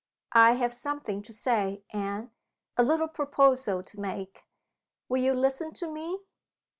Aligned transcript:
I 0.33 0.53
have 0.53 0.73
something 0.73 1.21
to 1.21 1.31
say, 1.31 1.83
Anne 1.91 2.31
a 2.75 2.81
little 2.81 3.07
proposal 3.07 3.83
to 3.83 3.99
make. 3.99 4.47
Will 5.07 5.21
you 5.21 5.35
listen 5.35 5.73
to 5.73 5.91
me?" 5.91 6.17